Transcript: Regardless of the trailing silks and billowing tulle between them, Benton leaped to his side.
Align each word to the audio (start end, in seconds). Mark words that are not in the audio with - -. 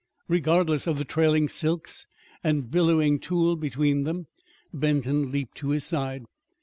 Regardless 0.27 0.87
of 0.87 0.97
the 0.97 1.05
trailing 1.05 1.47
silks 1.47 2.07
and 2.43 2.71
billowing 2.71 3.19
tulle 3.19 3.55
between 3.55 4.01
them, 4.01 4.25
Benton 4.73 5.31
leaped 5.31 5.53
to 5.57 5.69
his 5.69 5.83
side. 5.83 6.25